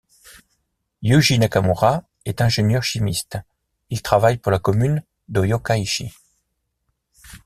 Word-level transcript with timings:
Yuji 1.03 1.37
Nakamura 1.37 2.01
est 2.25 2.41
ingénieur 2.41 2.81
chimiste, 2.81 3.37
il 3.91 4.01
travaille 4.01 4.39
pour 4.39 4.51
la 4.51 4.57
commune 4.57 5.03
de 5.29 5.45
Yokkaichi. 5.45 6.11